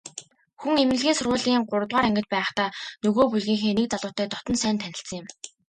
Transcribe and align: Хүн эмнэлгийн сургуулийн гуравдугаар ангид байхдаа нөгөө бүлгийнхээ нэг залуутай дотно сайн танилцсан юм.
Хүн 0.59 0.75
эмнэлгийн 0.83 1.17
сургуулийн 1.17 1.63
гуравдугаар 1.69 2.07
ангид 2.09 2.27
байхдаа 2.33 2.69
нөгөө 3.03 3.23
бүлгийнхээ 3.29 3.73
нэг 3.75 3.87
залуутай 3.91 4.27
дотно 4.29 4.55
сайн 4.61 4.77
танилцсан 4.81 5.17
юм. 5.21 5.25